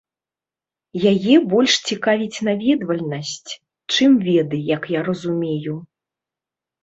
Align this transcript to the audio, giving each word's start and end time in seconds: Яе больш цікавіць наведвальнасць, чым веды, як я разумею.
Яе 1.11 1.35
больш 1.51 1.73
цікавіць 1.89 2.43
наведвальнасць, 2.47 3.51
чым 3.93 4.11
веды, 4.29 4.57
як 4.75 4.83
я 4.97 5.01
разумею. 5.11 5.75